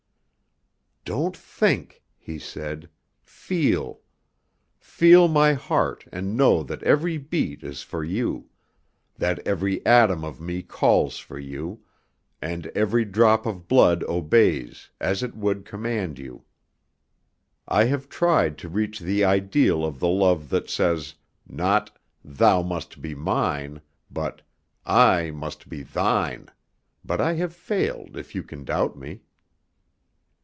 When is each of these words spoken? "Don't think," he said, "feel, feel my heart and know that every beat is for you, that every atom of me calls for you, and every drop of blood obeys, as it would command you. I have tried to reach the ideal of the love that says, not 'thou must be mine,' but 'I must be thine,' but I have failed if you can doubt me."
"Don't 1.03 1.35
think," 1.35 2.03
he 2.15 2.37
said, 2.39 2.87
"feel, 3.21 4.01
feel 4.77 5.27
my 5.27 5.53
heart 5.53 6.05
and 6.11 6.37
know 6.37 6.61
that 6.63 6.81
every 6.83 7.17
beat 7.17 7.63
is 7.63 7.81
for 7.81 8.03
you, 8.03 8.47
that 9.17 9.39
every 9.45 9.85
atom 9.85 10.23
of 10.23 10.39
me 10.39 10.61
calls 10.61 11.17
for 11.17 11.39
you, 11.39 11.83
and 12.41 12.67
every 12.67 13.03
drop 13.03 13.45
of 13.47 13.67
blood 13.67 14.03
obeys, 14.03 14.91
as 15.01 15.21
it 15.23 15.35
would 15.35 15.65
command 15.65 16.17
you. 16.19 16.45
I 17.67 17.85
have 17.85 18.07
tried 18.07 18.57
to 18.59 18.69
reach 18.69 18.99
the 18.99 19.25
ideal 19.25 19.83
of 19.83 19.99
the 19.99 20.07
love 20.07 20.49
that 20.49 20.69
says, 20.69 21.15
not 21.47 21.97
'thou 22.23 22.61
must 22.61 23.01
be 23.01 23.15
mine,' 23.15 23.81
but 24.09 24.43
'I 24.85 25.31
must 25.31 25.67
be 25.67 25.81
thine,' 25.81 26.49
but 27.03 27.19
I 27.19 27.33
have 27.33 27.55
failed 27.55 28.15
if 28.15 28.33
you 28.35 28.43
can 28.43 28.63
doubt 28.63 28.95
me." 28.95 29.21